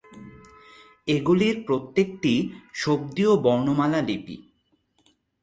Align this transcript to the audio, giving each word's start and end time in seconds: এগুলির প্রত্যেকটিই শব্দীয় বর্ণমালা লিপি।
এগুলির 1.07 1.55
প্রত্যেকটিই 1.67 2.39
শব্দীয় 2.73 3.33
বর্ণমালা 3.35 3.99
লিপি। 4.01 4.37